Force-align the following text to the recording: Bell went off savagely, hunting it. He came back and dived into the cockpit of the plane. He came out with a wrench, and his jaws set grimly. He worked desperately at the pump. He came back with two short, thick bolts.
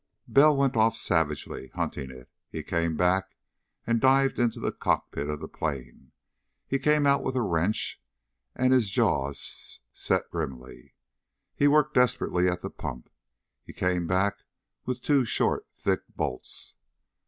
Bell 0.27 0.57
went 0.57 0.75
off 0.75 0.95
savagely, 0.95 1.67
hunting 1.75 2.09
it. 2.09 2.27
He 2.49 2.63
came 2.63 2.97
back 2.97 3.37
and 3.85 4.01
dived 4.01 4.39
into 4.39 4.59
the 4.59 4.71
cockpit 4.71 5.29
of 5.29 5.39
the 5.41 5.47
plane. 5.47 6.11
He 6.67 6.79
came 6.79 7.05
out 7.05 7.21
with 7.23 7.35
a 7.35 7.43
wrench, 7.43 8.01
and 8.55 8.73
his 8.73 8.89
jaws 8.89 9.79
set 9.93 10.31
grimly. 10.31 10.95
He 11.55 11.67
worked 11.67 11.93
desperately 11.93 12.47
at 12.49 12.63
the 12.63 12.71
pump. 12.71 13.11
He 13.63 13.73
came 13.73 14.07
back 14.07 14.39
with 14.87 15.03
two 15.03 15.23
short, 15.23 15.67
thick 15.77 16.01
bolts. 16.15 16.73